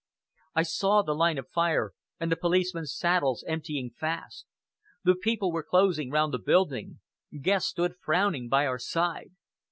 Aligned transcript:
I 0.55 0.63
saw 0.63 1.03
the 1.03 1.13
line 1.13 1.37
of 1.37 1.47
fire 1.47 1.93
and 2.19 2.31
the 2.31 2.35
policemen's 2.35 2.91
saddles 2.97 3.43
emptying 3.47 3.91
fast. 3.91 4.47
The 5.03 5.13
people 5.13 5.51
were 5.51 5.61
closing 5.61 6.09
round 6.09 6.33
the 6.33 6.39
building. 6.39 7.01
Guest 7.39 7.67
stood 7.67 7.97
frowning 8.01 8.49
by 8.49 8.65
our 8.65 8.79
side. 8.79 9.33